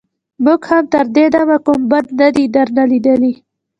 موږ 0.43 0.61
هم 0.71 0.83
تر 0.93 1.05
دې 1.15 1.25
دمه 1.33 1.57
کوم 1.65 1.79
بد 1.91 2.05
نه 2.19 2.27
دي 2.35 2.45
درنه 2.55 2.83
ليدلي. 2.91 3.33